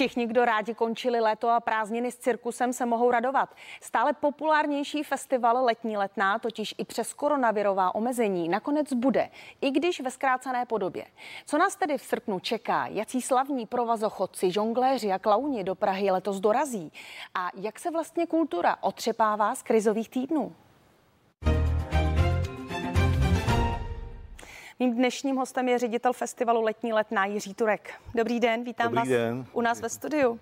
[0.00, 3.54] Všichni, kdo rádi končili léto a prázdniny s cirkusem, se mohou radovat.
[3.80, 10.10] Stále populárnější festival Letní letná totiž i přes koronavirová omezení nakonec bude, i když ve
[10.10, 11.06] zkrácené podobě.
[11.46, 12.86] Co nás tedy v srpnu čeká?
[12.86, 16.92] Jací slavní provazochodci, žongléři a klauni do Prahy letos dorazí?
[17.34, 20.56] A jak se vlastně kultura otřepává z krizových týdnů?
[24.80, 27.90] Mým dnešním hostem je ředitel festivalu Letní letná Jiří Turek.
[28.14, 29.46] Dobrý den, vítám Dobrý vás den.
[29.52, 30.40] u nás ve studiu.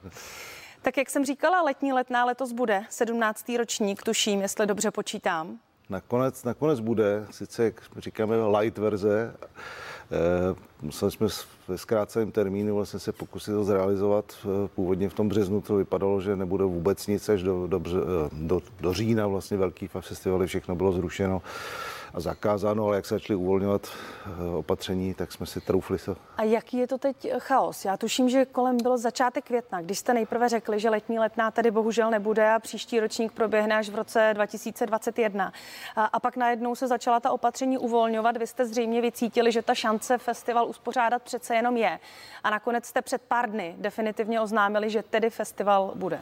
[0.83, 3.49] Tak jak jsem říkala, letní letná letos bude 17.
[3.59, 5.59] ročník, tuším, jestli dobře počítám.
[5.91, 11.27] Nakonec, nakonec bude, sice jak říkáme light verze, eh, museli jsme
[11.69, 14.25] ve zkráceném termínu vlastně se pokusit to zrealizovat.
[14.45, 18.31] Eh, původně v tom březnu to vypadalo, že nebude vůbec nic až do, do, eh,
[18.33, 21.43] do, do října vlastně velký festivaly, všechno bylo zrušeno
[22.15, 26.43] a zakázáno, ale jak se začaly uvolňovat eh, opatření, tak jsme si troufli se A
[26.43, 27.85] jaký je to teď chaos?
[27.85, 31.71] Já tuším, že kolem byl začátek května, když jste nejprve řekli, že letní letná tady
[31.71, 35.53] bohužel nebude a příští ročník proběhne až v roce 2021.
[35.97, 38.37] A, a pak najednou se začala ta opatření uvolňovat.
[38.37, 41.99] Vy jste zřejmě vycítili, že ta šance festival uspořádat přece jenom je.
[42.45, 46.21] A nakonec jste před pár dny definitivně oznámili, že tedy festival bude.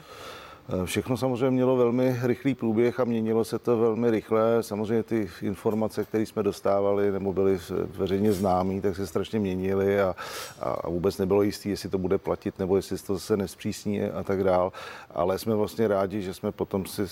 [0.69, 4.62] Eh, Všechno samozřejmě mělo velmi rychlý průběh a měnilo se to velmi rychle.
[4.62, 10.14] Samozřejmě ty informace, které jsme dostávali nebo byly veřejně známé, tak se strašně měnily a,
[10.61, 14.45] a vůbec nebylo jistý, jestli to bude platit nebo jestli to se nespřísní a tak
[14.45, 14.73] dál.
[15.11, 17.03] Ale jsme vlastně rádi, že jsme potom si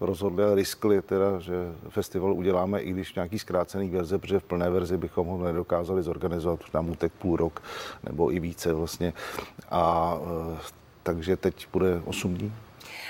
[0.00, 1.54] rozhodli a riskli teda, že
[1.88, 6.60] festival uděláme, i když nějaký zkrácený verze, protože v plné verzi bychom ho nedokázali zorganizovat,
[6.74, 7.62] nám utek půl rok
[8.04, 9.12] nebo i více vlastně.
[9.70, 10.14] A
[10.54, 10.58] eh,
[11.02, 12.52] takže teď bude 8 dní.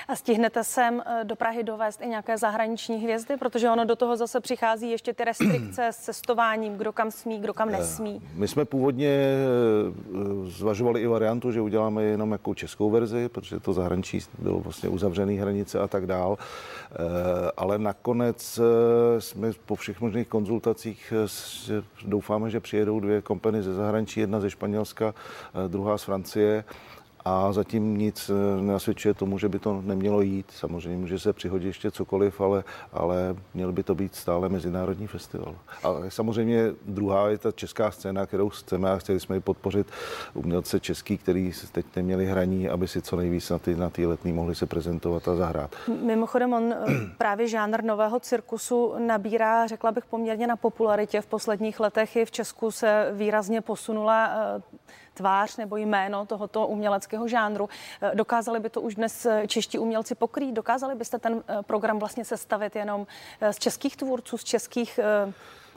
[0.07, 4.17] A stihnete sem eh, do Prahy dovést i nějaké zahraniční hvězdy, protože ono do toho
[4.17, 8.21] zase přichází ještě ty restrikce s cestováním, kdo kam smí, kdo kam nesmí.
[8.33, 9.37] My jsme původně eh,
[10.49, 15.37] zvažovali i variantu, že uděláme jenom jako českou verzi, protože to zahraničí bylo vlastně uzavřený
[15.37, 16.37] hranice a tak dál.
[16.91, 16.95] Eh,
[17.57, 23.73] Ale nakonec eh, jsme po všech možných konzultacích eh, doufáme, že přijedou dvě kompany ze
[23.73, 25.13] zahraničí, jedna ze Španělska,
[25.65, 26.63] eh, druhá z Francie.
[27.27, 30.51] A zatím nic eh, nenasvědčuje tomu, že by to nemělo jít.
[30.51, 35.55] Samozřejmě může se přihodit ještě cokoliv, ale, ale měl by to být stále mezinárodní festival.
[35.83, 39.87] A samozřejmě druhá je ta česká scéna, kterou chceme a chtěli jsme ji podpořit
[40.33, 44.33] umělce český, který teď neměli hraní, aby si co nejvíc na ty, na ty letní
[44.33, 45.75] mohli se prezentovat a zahrát.
[46.01, 46.85] Mimochodem, on eh,
[47.17, 51.21] právě žánr nového cirkusu nabírá, řekla bych, poměrně na popularitě.
[51.21, 54.61] V posledních letech i v Česku se výrazně posunula eh,
[55.17, 57.69] tvář nebo jméno tohoto uměleckého žánru.
[58.01, 60.55] Eh, Dokázali by to už dnes eh, čeští umělci pokrýt?
[60.55, 63.07] Dokázali byste ten eh, program vlastně sestavit jenom
[63.51, 64.99] z českých tvůrců, z českých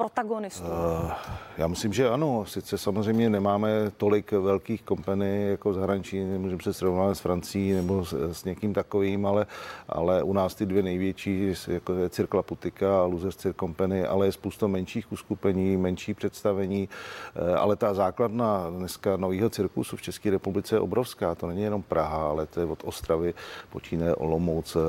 [0.00, 0.64] protagonistů?
[1.06, 1.12] Eh,
[1.58, 2.44] Já myslím, že ano.
[2.46, 8.32] Sice samozřejmě nemáme tolik velkých kompany jako zahraničí, nemůžeme se srovnávat s Francií nebo s,
[8.32, 9.46] s někým takovým, ale,
[9.88, 14.26] ale u nás ty dvě největší, jako je Cirkla Putika a Losers Cirque Company, ale
[14.26, 20.30] je spousta menších uskupení, menší představení, eh, ale ta základna dneska nového cirkusu v České
[20.30, 21.34] republice je obrovská.
[21.34, 23.34] To není jenom Praha, ale to je od Ostravy,
[23.70, 24.80] počíne Olomouc, eh,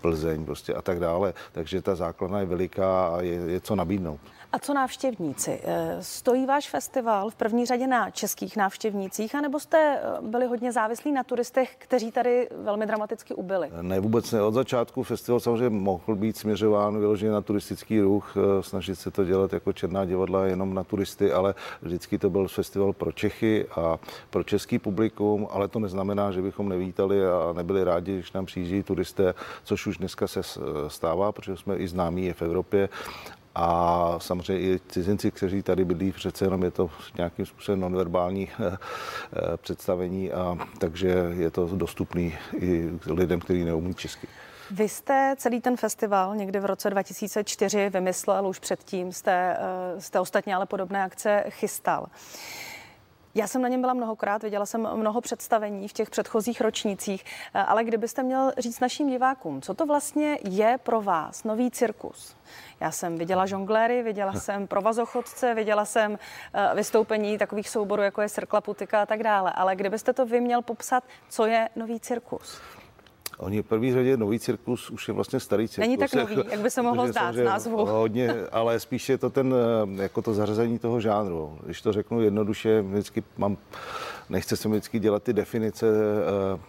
[0.00, 1.34] Plzeň prostě a tak dále.
[1.52, 4.03] Takže ta základna je veliká a je, je co nabídnout.
[4.54, 5.60] A co návštěvníci?
[5.64, 10.72] Eh, Stojí váš festival v první řadě na českých návštěvnících, anebo jste eh, byli hodně
[10.72, 13.70] závislí na turistech, kteří tady velmi dramaticky ubyli?
[13.82, 14.42] Ne, vůbec ne.
[14.42, 19.24] Od začátku festival samozřejmě mohl být směřován vyloženě na turistický ruch, eh, snažit se to
[19.24, 23.98] dělat jako černá divadla jenom na turisty, ale vždycky to byl festival pro Čechy a
[24.30, 28.82] pro český publikum, ale to neznamená, že bychom nevítali a nebyli rádi, když nám přijíždějí
[28.82, 29.34] turisté,
[29.64, 30.40] což už dneska se
[30.88, 32.88] stává, protože jsme i známí v Evropě.
[33.54, 38.76] A samozřejmě i cizinci, kteří tady bydlí, přece jenom je to nějakým způsobem nonverbální eh,
[38.76, 44.26] eh, představení, a takže je to dostupný i lidem, kteří neumí česky.
[44.70, 50.20] Vy jste celý ten festival někdy v roce 2004 vymyslel, už předtím jste, eh, jste
[50.20, 52.06] ostatně ale podobné akce chystal.
[53.36, 57.62] Já jsem na něm byla mnohokrát, viděla jsem mnoho představení v těch předchozích ročnících, eh,
[57.62, 62.36] ale kdybyste měl říct našim divákům, co to vlastně je pro vás nový cirkus?
[62.80, 66.18] Já jsem viděla žongléry, viděla jsem provazochodce, viděla jsem
[66.54, 70.40] eh, vystoupení takových souborů, jako je Srkla Putika a tak dále, ale kdybyste to vy
[70.40, 72.60] měl popsat, co je nový cirkus?
[73.44, 75.88] Oni v první řadě nový cirkus už je vlastně starý cirkus.
[75.88, 77.84] Není tak nový, jak by se mohlo zdát z názvu.
[77.84, 79.54] Hodně, ale spíš je to ten,
[79.98, 81.58] eh, jako to zařazení toho žánru.
[81.64, 83.56] Když to řeknu jednoduše, vždycky mám
[84.28, 85.86] nechce se mi vždycky dělat ty definice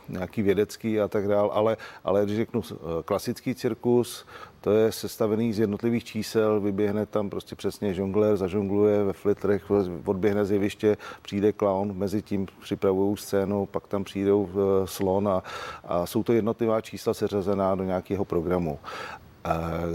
[0.10, 2.62] nějaký vědecký a tak dál, ale, ale když řeknu
[3.06, 4.25] klasický cirkus,
[4.66, 9.72] to je sestavený z jednotlivých čísel, vyběhne tam prostě přesně žongler, zažongluje ve flitrech,
[10.06, 14.50] odběhne z jeviště, přijde clown, mezi tím připravují scénu, pak tam přijdou
[14.86, 15.44] slon a,
[15.84, 18.80] a jsou to jednotlivá čísla seřazená do nějakého programu.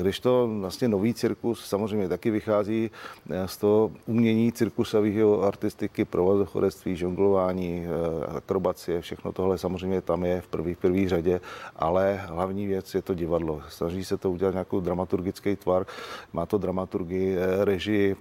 [0.00, 2.90] Když to vlastně nový cirkus samozřejmě taky vychází
[3.30, 10.40] eh, z toho umění cirkusového artistiky, provazochorectví, žonglování, eh, akrobacie, všechno tohle samozřejmě tam je
[10.40, 11.40] v první, první řadě,
[11.76, 13.62] ale hlavní věc je to divadlo.
[13.68, 15.86] Snaží se to udělat nějakou dramaturgický tvar,
[16.32, 18.16] má to dramaturgii, eh, režii,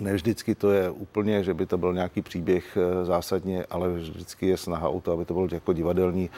[0.00, 4.46] ne vždycky to je úplně, že by to byl nějaký příběh eh, zásadně, ale vždycky
[4.46, 6.30] je snaha o to, aby to byl jako divadelní,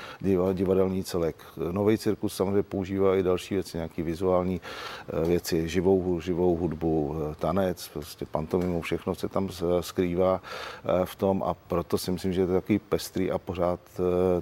[0.53, 1.37] divadelní celek.
[1.73, 7.35] Nový cirkus samozřejmě používá i další věci, nějaký vizuální eh, věci, živou, živou hudbu, eh,
[7.35, 9.49] tanec, prostě pantomimu, všechno se tam
[9.81, 10.41] skrývá
[11.05, 13.81] v tom a proto si myslím, že je to takový pestrý a pořád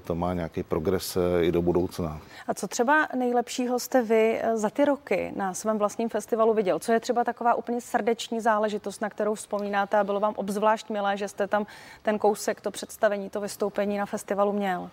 [0.05, 2.21] to má nějaký progres i do budoucna.
[2.49, 6.79] A co třeba nejlepšího jste vy za ty roky na svém vlastním festivalu viděl?
[6.79, 11.17] Co je třeba taková úplně srdeční záležitost, na kterou vzpomínáte a bylo vám obzvlášť milé,
[11.17, 11.67] že jste tam
[12.03, 14.91] ten kousek, to představení, to vystoupení na festivalu měl?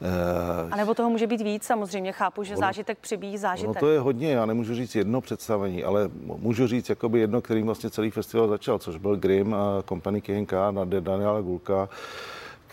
[0.00, 3.74] Uh, a nebo toho může být víc, samozřejmě chápu, že ono, zážitek přibíjí zážitek.
[3.74, 7.66] No to je hodně, já nemůžu říct jedno představení, ale můžu říct jakoby jedno, kterým
[7.66, 11.88] vlastně celý festival začal, což byl Grimm a Company KNK na Daniela Gulka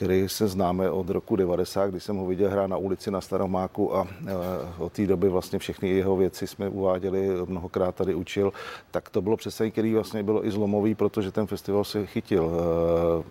[0.01, 3.95] který se známe od roku 90, kdy jsem ho viděl hrát na ulici na Staromáku
[3.95, 4.33] a e,
[4.77, 8.53] od té doby vlastně všechny jeho věci jsme uváděli, mnohokrát tady učil,
[8.91, 12.51] tak to bylo představení, který vlastně bylo i zlomový, protože ten festival se chytil.
[12.51, 13.23] E,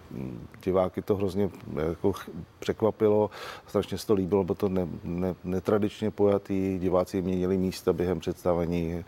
[0.64, 1.50] diváky to hrozně
[1.88, 2.12] jako
[2.58, 3.30] překvapilo,
[3.66, 8.92] strašně se to líbilo, bylo to ne, ne, netradičně pojatý, diváci měnili místa během představení,
[8.92, 9.04] e,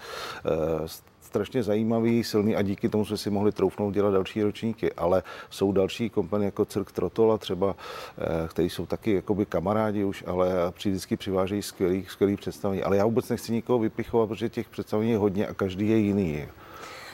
[1.33, 5.73] strašně zajímavý, silný a díky tomu jsme si mohli troufnout dělat další ročníky, ale jsou
[5.73, 7.77] další kompany jako Cirk Trotol a třeba,
[8.19, 12.83] eh, který jsou taky jakoby kamarádi už, ale vždycky přivážejí skvělý, skvělý představení.
[12.83, 16.49] Ale já vůbec nechci nikoho vypichovat, protože těch představení je hodně a každý je jiný.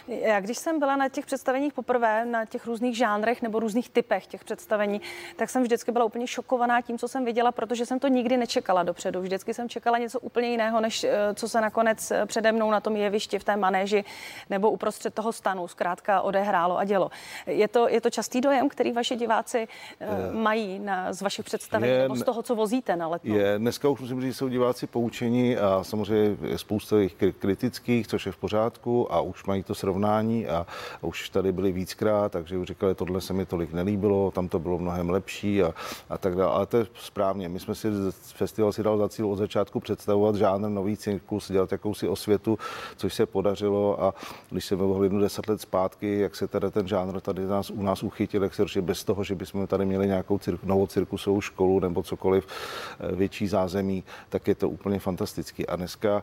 [0.08, 4.26] Já když jsem byla na těch představeních poprvé, na těch různých žánrech nebo různých typech
[4.26, 5.00] těch představení,
[5.36, 8.82] tak jsem vždycky byla úplně šokovaná tím, co jsem viděla, protože jsem to nikdy nečekala
[8.82, 9.20] dopředu.
[9.20, 12.80] Vždycky jsem čekala něco úplně jiného, než eh, co se nakonec eh, přede mnou na
[12.80, 14.04] tom jevišti v té manéži
[14.50, 17.10] nebo uprostřed toho stanu zkrátka odehrálo a dělo.
[17.46, 19.66] Je to, je to častý dojem, který vaši diváci je,
[20.00, 23.34] eh, mají na, z vašich představení je, nebo z toho, co vozíte na letnou?
[23.34, 28.06] Je, dneska už musím říct, že jsou diváci poučení a samozřejmě je spousta jich kritických,
[28.06, 30.66] což je v pořádku a už mají to srovnání srovnání a
[31.00, 34.78] už tady byli víckrát, takže už říkali, tohle se mi tolik nelíbilo, tam to bylo
[34.78, 35.74] mnohem lepší a,
[36.10, 36.52] a tak dále.
[36.52, 37.48] Ale to je správně.
[37.48, 37.88] My jsme si,
[38.34, 42.58] festival si dal za cíl od začátku představovat žádný nový cyklus, dělat jakousi osvětu,
[42.96, 44.14] což se podařilo a
[44.50, 48.02] když se mohli deset let zpátky, jak se tady ten žánr tady nás, u nás
[48.02, 51.80] uchytil, jak se ročně bez toho, že bychom tady měli nějakou cir- novou cirkusovou školu
[51.80, 55.66] nebo cokoliv eh, větší zázemí, tak je to úplně fantastický.
[55.66, 56.22] A dneska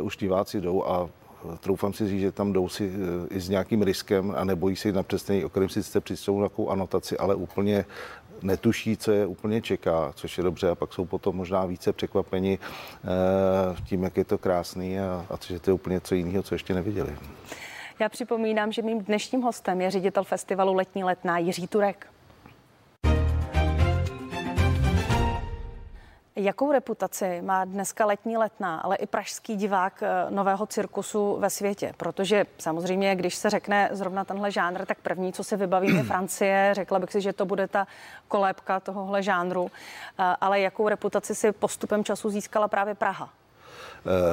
[0.00, 1.08] uh, už diváci jdou a
[1.60, 4.92] troufám si říct, že tam jdou si eh, i s nějakým riskem a nebojí se
[4.92, 5.68] na přesný okrem
[6.00, 7.84] přistou nějakou anotaci, ale úplně
[8.42, 12.58] netuší, co je úplně čeká, což je dobře a pak jsou potom možná více překvapeni
[12.58, 16.54] eh, tím, jak je to krásný a, a že to je úplně co jiného, co
[16.54, 17.16] ještě neviděli.
[17.98, 22.11] Já připomínám, že mým dnešním hostem je ředitel festivalu Letní letná Jiří Turek.
[26.36, 31.92] Jakou reputaci má dneska letní letná, ale i pražský divák eh, nového cirkusu ve světě?
[31.96, 36.70] Protože samozřejmě, když se řekne zrovna tenhle žánr, tak první, co si vybavím, je Francie.
[36.72, 37.86] Řekla bych si, že to bude ta
[38.28, 39.70] kolébka tohohle žánru.
[40.18, 43.28] Eh, ale jakou reputaci si postupem času získala právě Praha?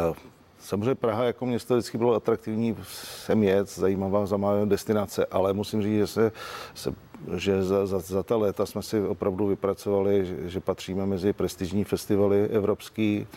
[0.09, 0.15] Uh...
[0.59, 2.77] Samozřejmě Praha jako město vždycky bylo atraktivní
[3.23, 6.31] sem jet, zajímavá, zajímavá destinace, ale musím říct, že se,
[6.73, 6.93] se
[7.35, 11.83] že za, za, za ta léta jsme si opravdu vypracovali, že, že patříme mezi prestižní
[11.83, 13.27] festivaly evropský,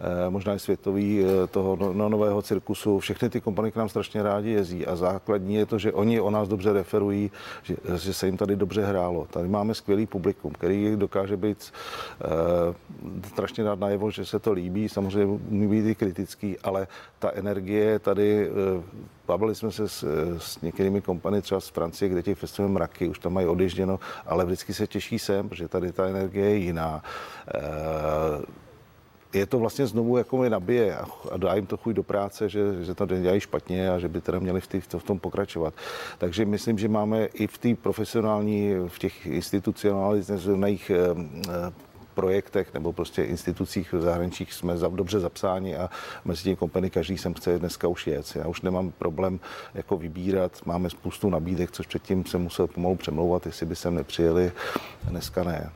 [0.00, 2.98] eh, možná i světový eh, toho no, no, nového cirkusu.
[2.98, 6.30] Všechny ty kompany k nám strašně rádi jezdí a základní je to, že oni o
[6.30, 7.30] nás dobře referují,
[7.62, 9.26] že, že se jim tady dobře hrálo.
[9.30, 11.72] Tady máme skvělý publikum, který dokáže být
[12.20, 16.86] eh, strašně rád najevo, že se to líbí, samozřejmě umí být i kritický, ale
[17.18, 20.04] ta energie tady eh, Bavili jsme se s,
[20.38, 24.44] s některými kompany třeba z Francie, kde těch festivalů mraky, už tam mají odježděno, ale
[24.44, 27.02] vždycky se těší sem, protože tady ta energie je jiná.
[27.54, 28.66] E,
[29.38, 30.96] je to vlastně znovu jako mi nabije
[31.30, 34.20] a dá jim to chuť do práce, že, že to dělají špatně a že by
[34.20, 35.74] teda měli v, tý, v tom pokračovat.
[36.18, 40.90] Takže myslím, že máme i v té profesionální, v těch institucionálních
[42.16, 45.90] projektech nebo prostě institucích v zahraničích jsme za, dobře zapsáni a
[46.24, 48.32] mezi těmi kompany každý sem chce dneska už jet.
[48.36, 49.40] Já už nemám problém
[49.74, 54.52] jako vybírat, máme spoustu nabídek, což předtím jsem musel pomalu přemlouvat, jestli by sem nepřijeli,
[55.04, 55.70] dneska ne.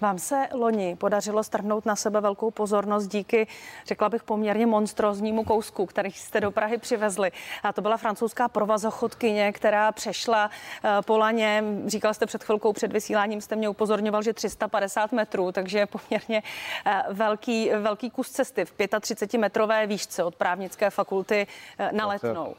[0.00, 3.46] Vám se loni podařilo strhnout na sebe velkou pozornost díky,
[3.86, 7.32] řekla bych, poměrně monstroznímu kousku, který jste do Prahy přivezli.
[7.62, 10.50] A to byla francouzská provazochodkyně, která přešla
[10.84, 11.64] eh, po laně.
[11.86, 16.42] Říkal jste před chvilkou před vysíláním, jste mě upozorňoval, že 350 metrů, takže poměrně
[16.86, 21.46] eh, velký, velký kus cesty v 35 metrové výšce od právnické fakulty
[21.78, 22.54] eh, na Letnou.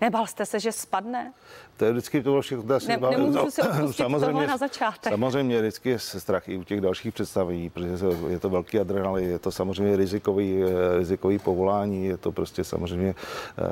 [0.00, 1.32] Nebal jste se, že spadne?
[1.76, 2.64] To je vždycky to bylo všechno.
[2.88, 3.62] Ne, nemůžu si
[3.92, 5.12] samozřejmě, na začátek.
[5.12, 9.38] Samozřejmě vždycky je strach i u těch dalších představení, protože je to velký adrenalin, je
[9.38, 13.14] to samozřejmě rizikový, eh, rizikový povolání, je to prostě samozřejmě,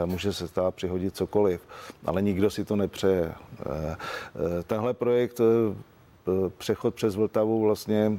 [0.02, 1.60] eh, může se stát přihodit cokoliv,
[2.06, 3.34] ale nikdo si to nepřeje.
[3.60, 3.96] Eh,
[4.66, 5.40] tenhle projekt
[6.58, 8.18] přechod přes Vltavu vlastně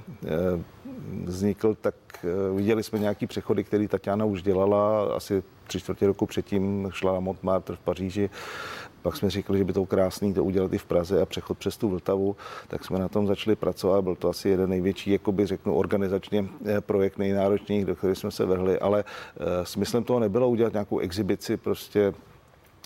[1.23, 1.95] vznikl, tak
[2.55, 7.19] viděli jsme nějaký přechody, který Tatiana už dělala asi tři čtvrtě roku předtím šla na
[7.19, 8.29] Montmartre v Paříži.
[9.01, 11.77] Pak jsme říkali, že by to krásný to udělat i v Praze a přechod přes
[11.77, 12.35] tu Vltavu,
[12.67, 14.01] tak jsme na tom začali pracovat.
[14.01, 18.45] Byl to asi jeden největší, jakoby řeknu, organizačně eh, projekt nejnáročnější, do kterého jsme se
[18.45, 22.13] vrhli, ale uh, smyslem toho nebylo udělat nějakou exibici prostě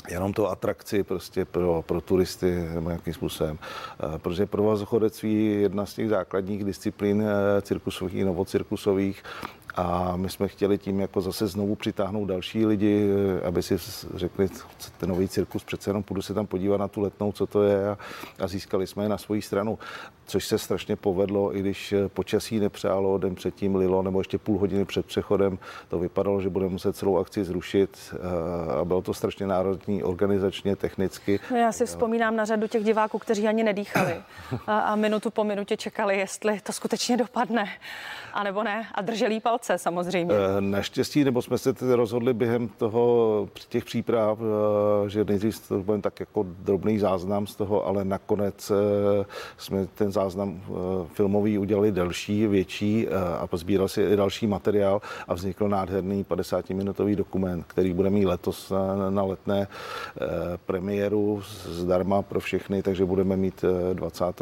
[0.10, 3.60] jenom to atrakci prostě pro, pro turisty nebo nějakým způsobem.
[4.03, 7.24] Uh, protože provazochodectví je jedna z těch základních disciplín
[7.62, 9.24] cirkusových i novocirkusových
[9.75, 13.09] a my jsme chtěli tím jako zase znovu přitáhnout další lidi,
[13.43, 13.77] aby si
[14.15, 14.49] řekli,
[14.97, 17.89] ten nový cirkus, přece jenom půjdu se tam podívat na tu letnou, co to je
[17.89, 17.97] a,
[18.39, 19.79] a získali jsme je na svoji stranu,
[20.31, 24.59] což se strašně povedlo, i když eh, počasí nepřálo, den předtím lilo, nebo ještě půl
[24.59, 25.59] hodiny před přechodem,
[25.89, 28.17] to vypadalo, že budeme muset celou akci zrušit eh,
[28.81, 31.39] a bylo to strašně národní, organizačně, technicky.
[31.51, 34.13] No já si vzpomínám na řadu těch diváků, kteří ani nedýchali.
[34.67, 37.65] A, a minutu po minutě čekali, jestli to skutečně dopadne,
[38.33, 40.33] anebo ne, a drželi palce palce samozřejmě.
[40.35, 45.79] Eh, naštěstí, nebo jsme se tedy rozhodli během toho, těch příprav, eh, že nejdřív to
[45.79, 49.25] bude tak jako drobný záznam z toho, ale nakonec eh,
[49.57, 50.61] jsme ten záznam
[51.13, 53.07] filmový udělali delší, větší
[53.39, 58.71] a pozbíral si i další materiál a vznikl nádherný 50-minutový dokument, který bude mít letos
[59.09, 59.67] na, letné
[60.65, 64.41] premiéru zdarma pro všechny, takže budeme mít 20.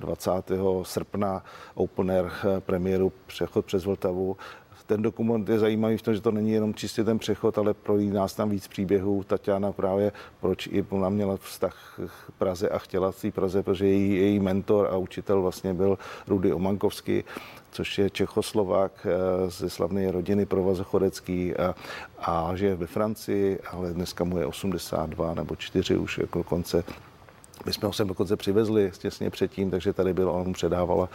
[0.00, 0.30] 20.
[0.82, 4.36] srpna open air premiéru Přechod přes Vltavu
[4.88, 7.96] ten dokument je zajímavý v tom, že to není jenom čistě ten přechod, ale pro
[7.98, 9.24] nás tam víc příběhů.
[9.24, 14.14] Tatiana právě, proč i ona měla vztah k Praze a chtěla té Praze, protože její,
[14.14, 17.24] její mentor a učitel vlastně byl Rudy Omankovský,
[17.70, 21.74] což je Čechoslovák eh, ze slavné rodiny provazochodecký a,
[22.18, 26.84] a žije ve Francii, ale dneska mu je 82 nebo 4 už jako konce
[27.66, 31.08] my jsme ho sem dokonce přivezli těsně předtím, takže tady byl, on předávala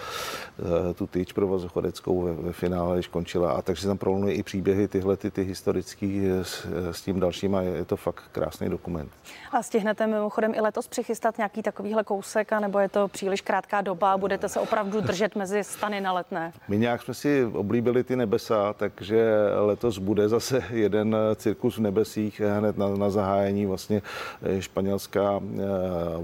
[0.58, 3.52] uh, tu tyč provozochodeckou ve, ve finále, když končila.
[3.52, 7.62] A takže tam prolnuje i příběhy tyhle, ty, ty historický s, s tím dalším a
[7.62, 9.12] je, je to fakt krásný dokument.
[9.52, 14.14] A stihnete mimochodem i letos přichystat nějaký takovýhle kousek, nebo je to příliš krátká doba
[14.14, 16.54] a budete se opravdu držet mezi stany na letné?
[16.68, 22.42] My nějak jsme si oblíbili ty nebesa, takže letos bude zase jeden cirkus v nebesích
[22.42, 24.02] hned na, na zahájení vlastně
[24.42, 25.44] eh, španělská uh,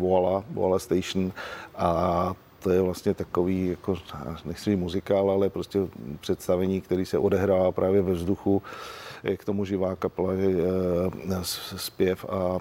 [0.10, 1.32] Voila, Voila Station
[1.75, 3.96] a to je vlastně takový, jako,
[4.46, 5.80] nechci muzikál, ale prostě
[6.20, 8.62] představení, který se odehrává právě ve vzduchu,
[9.38, 10.34] k tomu živá kapela,
[11.78, 12.58] zpěv a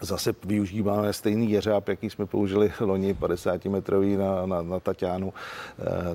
[0.00, 5.32] Zase využíváme stejný jeřáb, jaký jsme použili loni 50 metrový na, na, na Tatianu,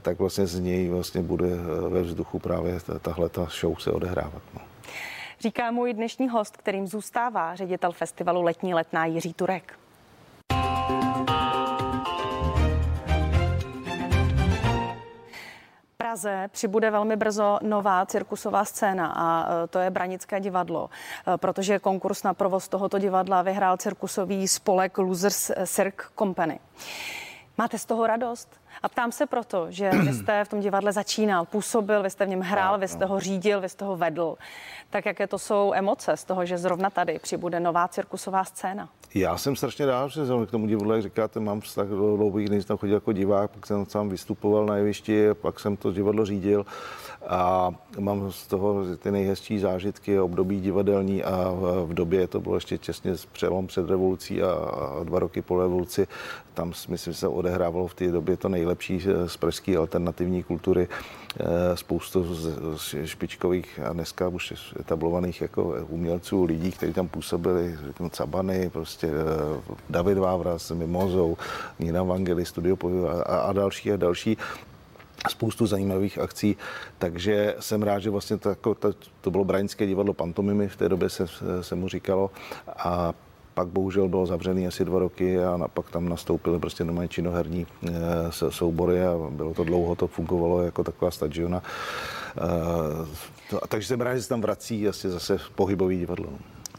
[0.01, 1.49] tak vlastně z něj vlastně bude
[1.89, 4.41] ve vzduchu právě tahle ta show se odehrávat.
[4.53, 4.61] No.
[5.39, 9.73] Říká můj dnešní host, kterým zůstává ředitel festivalu Letní letná Jiří Turek.
[16.13, 20.89] Praze přibude velmi brzo nová cirkusová scéna a e, to je Branické divadlo,
[21.33, 26.59] e, protože konkurs na provoz tohoto divadla vyhrál cirkusový spolek Losers Cirque Company.
[27.57, 28.61] Máte z toho radost?
[28.83, 32.29] A ptám se proto, že vy jste v tom divadle začínal, působil, vy jste v
[32.29, 34.35] něm hrál, vy jste ho řídil, vy jste ho vedl.
[34.89, 38.89] Tak jaké to jsou emoce z toho, že zrovna tady přibude nová cirkusová scéna?
[39.15, 42.77] Já jsem strašně rád, že k tomu divadlu, jak říkáte, mám vztah dlouhých, než tam
[42.77, 46.65] chodil jako divák, pak jsem tam vystupoval na jevišti, pak jsem to divadlo řídil
[47.27, 51.51] a mám z toho ty nejhezčí zážitky období divadelní a
[51.85, 54.55] v době to bylo ještě těsně přelom před revolucí a
[55.03, 56.07] dva roky po revoluci.
[56.53, 60.87] Tam myslím, se odehrávalo v té době to nejlepší z pražské alternativní kultury.
[61.39, 62.25] Eh, spoustu
[63.05, 69.75] špičkových a dneska už etablovaných jako umělců, lidí, kteří tam působili, řeknu, Cabany, prostě eh,
[69.89, 71.37] David Vávra s Mimozou,
[71.79, 72.77] Nina Vangeli, Studio
[73.25, 74.37] a, a další a další.
[75.29, 76.57] spoustu zajímavých akcí,
[76.97, 80.89] takže jsem rád, že vlastně to, jako, to, to bylo Braňské divadlo Pantomimy, v té
[80.89, 81.25] době se,
[81.61, 82.31] se mu říkalo
[82.67, 83.13] a
[83.53, 88.51] pak bohužel bylo zavřený asi dva roky a pak tam nastoupily prostě normálně činoherní e,
[88.51, 91.63] soubory a bylo to dlouho, to fungovalo jako taková stadiona.
[92.37, 92.41] E,
[93.49, 96.29] to, takže jsem rád, že se tam vrací asi zase pohybový divadlo.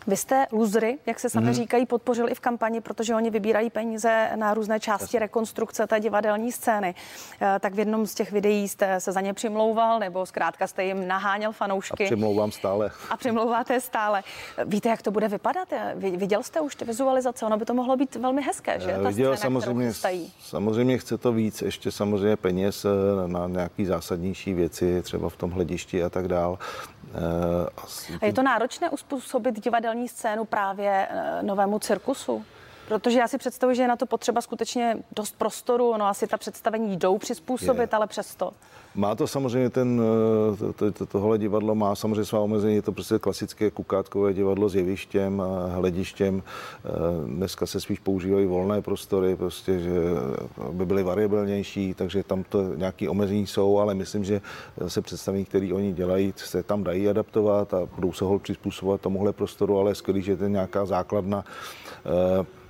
[0.07, 1.55] Vy jste luzry, jak se sami mm-hmm.
[1.55, 6.53] říkají, podpořili i v kampani, protože oni vybírají peníze na různé části rekonstrukce té divadelní
[6.53, 6.95] scény.
[7.41, 10.85] Eh, tak v jednom z těch videí jste se za ně přimlouval, nebo zkrátka jste
[10.85, 12.05] jim naháněl fanoušky.
[12.05, 12.91] A přimlouvám stále.
[13.11, 14.23] A přimlouváte stále.
[14.65, 15.69] Víte, jak to bude vypadat?
[15.95, 17.47] Viděl jste už ty vizualizace?
[17.47, 18.99] Ono by to mohlo být velmi hezké, že?
[19.03, 19.93] Ta Viděl scéna, samozřejmě,
[20.41, 22.89] samozřejmě chce to víc, ještě samozřejmě peněz eh,
[23.29, 26.59] na nějaký zásadnější věci, třeba v tom hledišti a tak dál.
[27.15, 32.45] Eh, a je to náročné uspůsobit divadelní scénu právě eh, novému cirkusu?
[32.89, 36.37] Protože já si představuji, že je na to potřeba skutečně dost prostoru, no asi ta
[36.37, 37.97] představení jdou přizpůsobit, je.
[37.97, 38.53] ale přesto.
[38.97, 40.03] Má to samozřejmě ten,
[40.53, 44.33] eh, to, to, to, tohle divadlo má samozřejmě svá omezení, je to prostě klasické kukátkové
[44.33, 46.43] divadlo s jevištěm a hledištěm.
[46.43, 46.91] Eh,
[47.27, 50.01] dneska se spíš používají volné prostory, prostě, že
[50.71, 54.41] by byly variabilnější, takže tam to nějaké omezení jsou, ale myslím, že
[54.87, 59.33] se představení, které oni dělají, se tam dají adaptovat a budou se ho přizpůsobovat tomuhle
[59.33, 61.45] prostoru, ale skvělý, že to je nějaká základna
[62.07, 62.64] eh,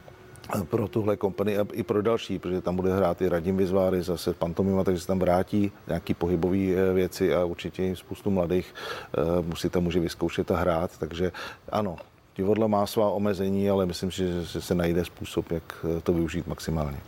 [0.71, 4.35] pro tuhle kompany a i pro další, protože tam bude hrát i Radim Vizváry, zase
[4.35, 9.69] pantomima, takže se tam vrátí nějaký pohybové eh, věci a určitě spoustu mladých eh, musí
[9.71, 11.33] tam může vyzkoušet a hrát, takže
[11.69, 11.97] ano,
[12.37, 16.47] divadlo má svá omezení, ale myslím, že, že se najde způsob, jak eh, to využít
[16.47, 16.99] maximálně.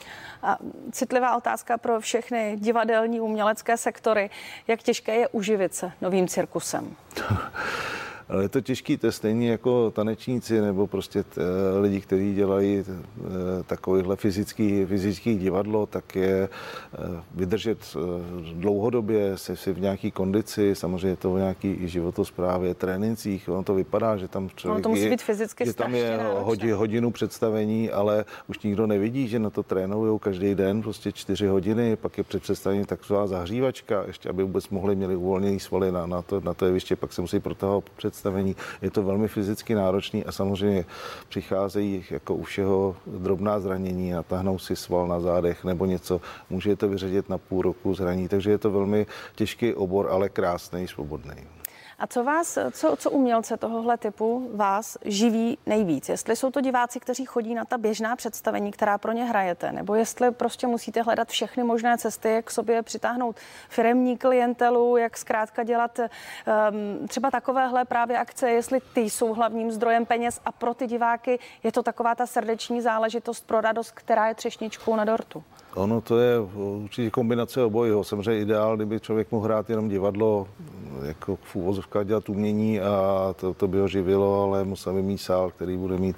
[0.42, 0.58] A
[0.92, 4.30] citlivá otázka pro všechny divadelní umělecké sektory.
[4.68, 6.96] Jak těžké je uživit se novým cirkusem?
[8.28, 12.34] Ale je to těžký, to je stejně jako tanečníci nebo prostě t, eh, lidi, kteří
[12.34, 13.22] dělají t, eh,
[13.66, 16.98] takovýhle fyzický, fyzický divadlo, tak je eh,
[17.34, 17.96] vydržet
[18.52, 23.74] dlouhodobě se si v nějaký kondici, samozřejmě je to v nějaký životosprávě, trénincích, ono to
[23.74, 27.90] vypadá, že tam člověk to musí je, být fyzicky že tam je hodin, hodinu představení,
[27.90, 32.24] ale už nikdo nevidí, že na to trénují každý den, prostě čtyři hodiny, pak je
[32.24, 36.54] před představení taková zahřívačka, ještě aby vůbec mohli měli uvolněný svaly na, na, to, na
[36.54, 38.56] to jeviště, pak se musí protahovat před představení.
[38.82, 40.84] Je to velmi fyzicky náročný a samozřejmě
[41.28, 46.20] přicházejí jako u všeho drobná zranění, natáhnou si sval na zádech nebo něco.
[46.50, 50.88] Může to vyřadit na půl roku zraní, takže je to velmi těžký obor, ale krásný,
[50.88, 51.55] svobodný.
[51.98, 56.08] A co vás, co, co umělce tohohle typu vás živí nejvíc?
[56.08, 59.94] Jestli jsou to diváci, kteří chodí na ta běžná představení, která pro ně hrajete, nebo
[59.94, 63.36] jestli prostě musíte hledat všechny možné cesty, jak k sobě přitáhnout
[63.68, 70.06] firemní klientelu, jak zkrátka dělat um, třeba takovéhle právě akce, jestli ty jsou hlavním zdrojem
[70.06, 74.34] peněz a pro ty diváky je to taková ta srdeční záležitost pro radost, která je
[74.34, 75.44] třešničkou na dortu.
[75.74, 76.40] Ono to je
[76.82, 78.04] určitě kombinace obojího.
[78.04, 80.48] Samozřejmě ideál, kdyby člověk mohl hrát jenom divadlo,
[81.02, 85.50] jako v úvozovkách dělat umění a to, to by ho živilo, ale musel mít sál,
[85.50, 86.16] který bude mít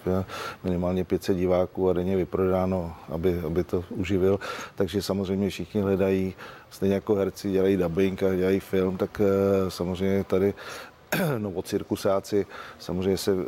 [0.64, 4.40] minimálně 500 diváků a denně vyprodáno, aby, aby to uživil.
[4.74, 6.34] Takže samozřejmě všichni hledají,
[6.70, 10.54] stejně jako herci dělají dubbing a dělají film, tak eh, samozřejmě tady
[11.38, 12.46] nebo cirkusáci,
[12.78, 13.46] samozřejmě se uh,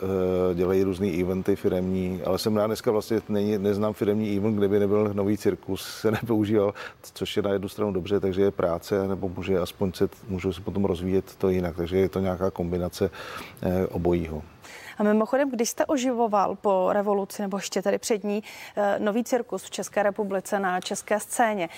[0.55, 4.79] dělají různý eventy firemní, ale jsem rád dneska vlastně není, neznám firemní event, kde by
[4.79, 6.75] nebyl nový cirkus, se nepoužíval,
[7.14, 10.61] což je na jednu stranu dobře, takže je práce, nebo může aspoň se, můžou se
[10.61, 13.11] potom rozvíjet to jinak, takže je to nějaká kombinace
[13.66, 14.42] uh, obojího.
[14.98, 18.42] A mimochodem, když jste oživoval po revoluci, nebo ještě tady před ní,
[18.76, 21.68] eh, nový cirkus v České republice na české scéně,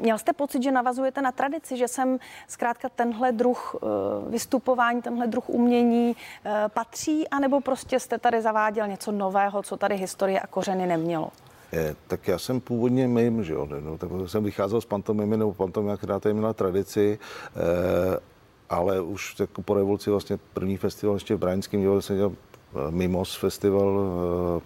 [0.00, 3.86] měl jste pocit, že navazujete na tradici, že sem zkrátka tenhle druh eh,
[4.30, 9.96] vystupování, tenhle druh umění eh, patří, anebo prostě jste tady zaváděl něco nového, co tady
[9.96, 11.30] historie a kořeny nemělo?
[12.06, 15.96] Tak já jsem původně mým, že jo, no, tak jsem vycházel z pantomimy, nebo pantomima,
[15.96, 17.18] která tady měla tradici,
[18.70, 22.90] ale už jako po revoluci vlastně první festival ještě v Bránském divadle jsem dělal eh,
[22.90, 24.00] Mimos festival,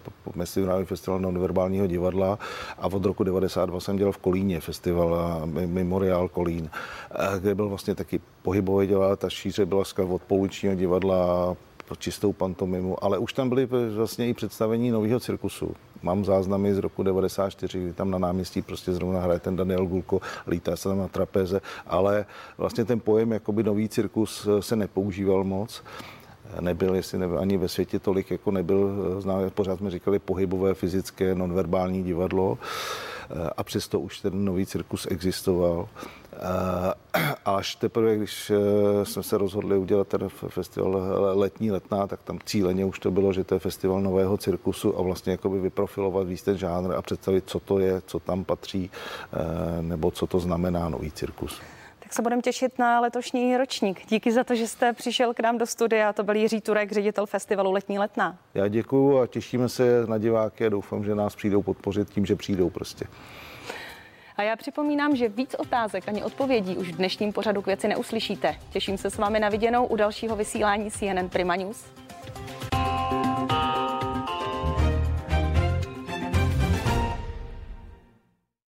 [0.07, 2.39] eh, mezinárodní festival nonverbálního divadla
[2.77, 6.69] a od roku 92 jsem dělal v Kolíně festival Memorial Kolín,
[7.11, 11.55] eh, kde byl vlastně taky pohybový divadlo, ta šíře byla od pouličního divadla
[11.97, 15.75] čistou pantomimu, ale už tam byly vlastně i představení nového cirkusu.
[16.01, 20.21] Mám záznamy z roku 94, kdy tam na náměstí prostě zrovna hraje ten Daniel Gulko,
[20.47, 22.25] lítá se tam na trapeze, ale
[22.57, 25.83] vlastně ten pojem jakoby nový cirkus se nepoužíval moc.
[26.59, 31.35] Nebyl, jestli nebyl ani ve světě tolik, jako nebyl, známe, pořád jsme říkali pohybové, fyzické,
[31.35, 32.57] nonverbální divadlo
[33.57, 35.87] a přesto už ten nový cirkus existoval.
[37.45, 38.51] A až teprve, když
[39.03, 43.43] jsme se rozhodli udělat ten festival letní letná, tak tam cíleně už to bylo, že
[43.43, 47.59] to je festival nového cirkusu a vlastně jakoby vyprofilovat víc ten žánr a představit, co
[47.59, 48.91] to je, co tam patří,
[49.81, 51.61] nebo co to znamená nový cirkus.
[52.09, 54.01] Tak se budeme těšit na letošní ročník.
[54.07, 56.13] Díky za to, že jste přišel k nám do studia.
[56.13, 58.37] To byl Jiří Turek, ředitel festivalu Letní letná.
[58.53, 62.35] Já děkuju a těšíme se na diváky a doufám, že nás přijdou podpořit tím, že
[62.35, 63.05] přijdou prostě.
[64.37, 68.55] A já připomínám, že víc otázek ani odpovědí už v dnešním pořadu k věci neuslyšíte.
[68.69, 71.85] Těším se s vámi na viděnou u dalšího vysílání CNN Prima News.